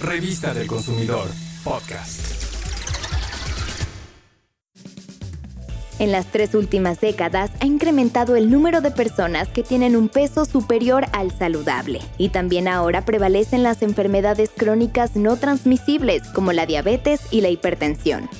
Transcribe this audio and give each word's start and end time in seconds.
Revista 0.00 0.54
del 0.54 0.68
Consumidor, 0.68 1.28
podcast. 1.64 2.20
En 5.98 6.12
las 6.12 6.26
tres 6.26 6.54
últimas 6.54 7.00
décadas 7.00 7.50
ha 7.60 7.66
incrementado 7.66 8.36
el 8.36 8.48
número 8.48 8.80
de 8.80 8.92
personas 8.92 9.48
que 9.48 9.64
tienen 9.64 9.96
un 9.96 10.08
peso 10.08 10.44
superior 10.44 11.06
al 11.12 11.36
saludable. 11.36 12.00
Y 12.16 12.28
también 12.28 12.68
ahora 12.68 13.04
prevalecen 13.04 13.64
las 13.64 13.82
enfermedades 13.82 14.50
crónicas 14.56 15.16
no 15.16 15.36
transmisibles 15.36 16.22
como 16.28 16.52
la 16.52 16.64
diabetes 16.64 17.20
y 17.32 17.40
la 17.40 17.48
hipertensión. 17.48 18.30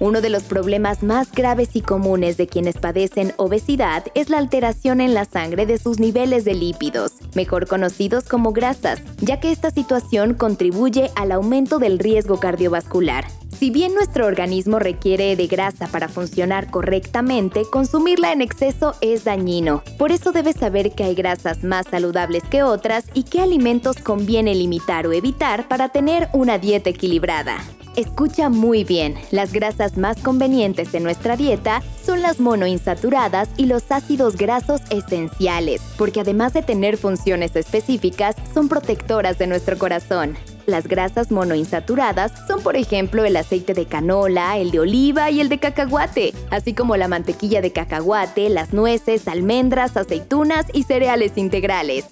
Uno 0.00 0.22
de 0.22 0.30
los 0.30 0.44
problemas 0.44 1.02
más 1.02 1.30
graves 1.30 1.76
y 1.76 1.82
comunes 1.82 2.38
de 2.38 2.46
quienes 2.46 2.78
padecen 2.78 3.34
obesidad 3.36 4.06
es 4.14 4.30
la 4.30 4.38
alteración 4.38 5.02
en 5.02 5.12
la 5.12 5.26
sangre 5.26 5.66
de 5.66 5.76
sus 5.76 6.00
niveles 6.00 6.46
de 6.46 6.54
lípidos, 6.54 7.12
mejor 7.34 7.66
conocidos 7.66 8.24
como 8.24 8.52
grasas, 8.52 9.02
ya 9.20 9.40
que 9.40 9.52
esta 9.52 9.70
situación 9.70 10.32
contribuye 10.32 11.10
al 11.16 11.32
aumento 11.32 11.78
del 11.78 11.98
riesgo 11.98 12.40
cardiovascular. 12.40 13.26
Si 13.58 13.68
bien 13.68 13.92
nuestro 13.92 14.24
organismo 14.24 14.78
requiere 14.78 15.36
de 15.36 15.46
grasa 15.46 15.86
para 15.86 16.08
funcionar 16.08 16.70
correctamente, 16.70 17.66
consumirla 17.70 18.32
en 18.32 18.40
exceso 18.40 18.94
es 19.02 19.24
dañino. 19.24 19.82
Por 19.98 20.12
eso 20.12 20.32
debes 20.32 20.56
saber 20.56 20.92
que 20.92 21.04
hay 21.04 21.14
grasas 21.14 21.62
más 21.62 21.86
saludables 21.90 22.42
que 22.44 22.62
otras 22.62 23.04
y 23.12 23.24
qué 23.24 23.42
alimentos 23.42 23.98
conviene 23.98 24.54
limitar 24.54 25.06
o 25.06 25.12
evitar 25.12 25.68
para 25.68 25.90
tener 25.90 26.30
una 26.32 26.56
dieta 26.56 26.88
equilibrada. 26.88 27.58
Escucha 27.96 28.48
muy 28.48 28.84
bien, 28.84 29.16
las 29.32 29.52
grasas 29.52 29.96
más 29.96 30.20
convenientes 30.20 30.94
en 30.94 31.02
nuestra 31.02 31.36
dieta 31.36 31.82
son 32.04 32.22
las 32.22 32.38
monoinsaturadas 32.38 33.48
y 33.56 33.66
los 33.66 33.90
ácidos 33.90 34.36
grasos 34.36 34.80
esenciales, 34.90 35.82
porque 35.98 36.20
además 36.20 36.52
de 36.52 36.62
tener 36.62 36.96
funciones 36.96 37.56
específicas, 37.56 38.36
son 38.54 38.68
protectoras 38.68 39.38
de 39.38 39.48
nuestro 39.48 39.76
corazón. 39.76 40.36
Las 40.66 40.86
grasas 40.86 41.32
monoinsaturadas 41.32 42.32
son, 42.46 42.62
por 42.62 42.76
ejemplo, 42.76 43.24
el 43.24 43.36
aceite 43.36 43.74
de 43.74 43.86
canola, 43.86 44.56
el 44.58 44.70
de 44.70 44.80
oliva 44.80 45.30
y 45.32 45.40
el 45.40 45.48
de 45.48 45.58
cacahuate, 45.58 46.32
así 46.50 46.74
como 46.74 46.96
la 46.96 47.08
mantequilla 47.08 47.60
de 47.60 47.72
cacahuate, 47.72 48.50
las 48.50 48.72
nueces, 48.72 49.26
almendras, 49.26 49.96
aceitunas 49.96 50.66
y 50.72 50.84
cereales 50.84 51.36
integrales 51.36 52.06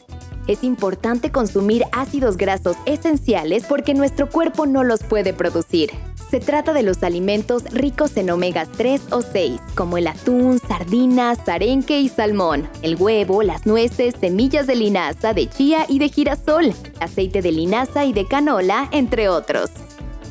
es 0.49 0.65
importante 0.65 1.31
consumir 1.31 1.85
ácidos 1.93 2.37
grasos 2.37 2.77
esenciales 2.87 3.65
porque 3.69 3.95
nuestro 3.95 4.29
cuerpo 4.29 4.67
no 4.67 4.83
los 4.83 5.05
puede 5.05 5.33
producir. 5.33 5.93
Se 6.31 6.41
trata 6.41 6.73
de 6.73 6.83
los 6.83 7.03
alimentos 7.03 7.65
ricos 7.71 8.17
en 8.17 8.29
omegas 8.31 8.69
3 8.77 9.13
o 9.13 9.23
6, 9.23 9.61
como 9.75 9.97
el 9.97 10.09
atún, 10.09 10.59
sardinas, 10.59 11.39
arenque 11.49 12.01
y 12.01 12.09
salmón, 12.09 12.69
el 12.83 12.97
huevo, 12.97 13.43
las 13.43 13.65
nueces, 13.65 14.15
semillas 14.21 14.67
de 14.67 14.77
linaza, 14.77 15.33
de 15.33 15.49
chía 15.49 15.87
y 15.89 15.99
de 15.99 16.09
girasol, 16.09 16.75
aceite 17.01 17.41
de 17.41 17.53
linaza 17.53 18.05
y 18.05 18.13
de 18.13 18.27
canola, 18.27 18.89
entre 18.93 19.29
otros. 19.29 19.71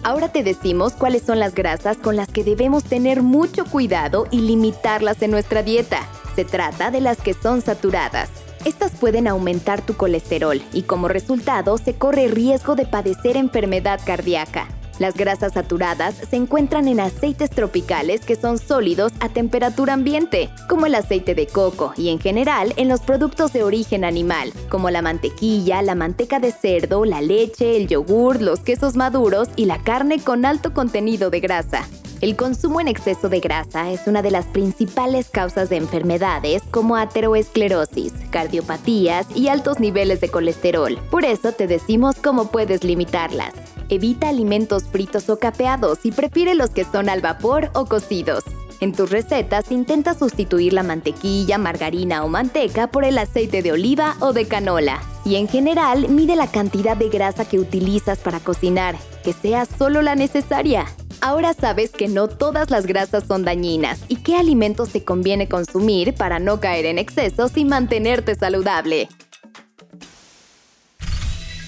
Ahora 0.03 0.31
te 0.31 0.43
decimos 0.43 0.93
cuáles 0.93 1.23
son 1.23 1.39
las 1.39 1.55
grasas 1.55 1.97
con 1.97 2.15
las 2.15 2.29
que 2.29 2.43
debemos 2.43 2.83
tener 2.83 3.23
mucho 3.23 3.65
cuidado 3.65 4.27
y 4.29 4.41
limitarlas 4.41 5.21
en 5.21 5.31
nuestra 5.31 5.63
dieta. 5.63 6.07
Se 6.35 6.45
trata 6.45 6.91
de 6.91 7.01
las 7.01 7.17
que 7.17 7.33
son 7.33 7.61
saturadas. 7.61 8.29
Estas 8.67 8.91
pueden 8.91 9.29
aumentar 9.29 9.81
tu 9.81 9.93
colesterol 9.93 10.61
y 10.73 10.81
como 10.81 11.07
resultado 11.07 11.77
se 11.77 11.95
corre 11.95 12.27
riesgo 12.27 12.75
de 12.75 12.85
padecer 12.85 13.37
enfermedad 13.37 14.01
cardíaca. 14.05 14.67
Las 14.99 15.15
grasas 15.15 15.53
saturadas 15.53 16.15
se 16.29 16.35
encuentran 16.35 16.89
en 16.89 16.99
aceites 16.99 17.49
tropicales 17.49 18.25
que 18.25 18.35
son 18.35 18.57
sólidos 18.57 19.13
a 19.21 19.29
temperatura 19.29 19.93
ambiente, 19.93 20.49
como 20.67 20.85
el 20.85 20.95
aceite 20.95 21.33
de 21.33 21.47
coco, 21.47 21.93
y 21.95 22.09
en 22.09 22.19
general 22.19 22.73
en 22.75 22.89
los 22.89 22.99
productos 22.99 23.53
de 23.53 23.63
origen 23.63 24.03
animal, 24.03 24.51
como 24.67 24.89
la 24.89 25.01
mantequilla, 25.01 25.81
la 25.81 25.95
manteca 25.95 26.39
de 26.39 26.51
cerdo, 26.51 27.05
la 27.05 27.21
leche, 27.21 27.77
el 27.77 27.87
yogur, 27.87 28.41
los 28.41 28.59
quesos 28.59 28.97
maduros 28.97 29.47
y 29.55 29.63
la 29.63 29.81
carne 29.81 30.19
con 30.19 30.43
alto 30.43 30.73
contenido 30.73 31.29
de 31.29 31.39
grasa. 31.39 31.87
El 32.19 32.35
consumo 32.35 32.81
en 32.81 32.87
exceso 32.87 33.29
de 33.29 33.39
grasa 33.39 33.91
es 33.91 34.07
una 34.07 34.23
de 34.23 34.31
las 34.31 34.45
principales 34.47 35.29
causas 35.29 35.69
de 35.69 35.75
enfermedades 35.75 36.63
como 36.71 36.95
ateroesclerosis, 36.95 38.11
cardiopatías 38.31 39.27
y 39.35 39.49
altos 39.49 39.79
niveles 39.79 40.19
de 40.19 40.29
colesterol. 40.29 40.97
Por 41.11 41.25
eso 41.25 41.51
te 41.51 41.67
decimos 41.67 42.15
cómo 42.15 42.49
puedes 42.49 42.83
limitarlas. 42.83 43.53
Evita 43.89 44.29
alimentos 44.29 44.85
fritos 44.85 45.29
o 45.29 45.37
capeados 45.37 45.99
y 46.05 46.11
prefiere 46.11 46.55
los 46.55 46.71
que 46.71 46.85
son 46.85 47.07
al 47.07 47.21
vapor 47.21 47.69
o 47.75 47.85
cocidos. 47.85 48.43
En 48.79 48.93
tus 48.93 49.11
recetas 49.11 49.71
intenta 49.71 50.15
sustituir 50.15 50.73
la 50.73 50.83
mantequilla, 50.83 51.59
margarina 51.59 52.23
o 52.23 52.29
manteca 52.29 52.87
por 52.87 53.05
el 53.05 53.19
aceite 53.19 53.61
de 53.61 53.73
oliva 53.73 54.15
o 54.21 54.33
de 54.33 54.47
canola. 54.47 55.01
Y 55.23 55.35
en 55.35 55.47
general, 55.47 56.09
mide 56.09 56.35
la 56.35 56.47
cantidad 56.47 56.97
de 56.97 57.09
grasa 57.09 57.45
que 57.45 57.59
utilizas 57.59 58.17
para 58.17 58.39
cocinar, 58.39 58.95
que 59.23 59.33
sea 59.33 59.65
solo 59.65 60.01
la 60.01 60.15
necesaria. 60.15 60.85
Ahora 61.21 61.53
sabes 61.53 61.91
que 61.91 62.07
no 62.07 62.27
todas 62.27 62.69
las 62.69 62.85
grasas 62.85 63.23
son 63.27 63.43
dañinas 63.43 63.99
y 64.07 64.17
qué 64.17 64.35
alimentos 64.35 64.89
te 64.89 65.03
conviene 65.03 65.47
consumir 65.49 66.13
para 66.13 66.39
no 66.39 66.59
caer 66.59 66.85
en 66.85 66.97
excesos 66.97 67.57
y 67.57 67.65
mantenerte 67.65 68.35
saludable. 68.35 69.09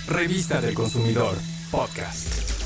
Revista 0.08 0.60
del 0.60 0.74
Consumidor, 0.74 1.36
podcast. 1.72 2.59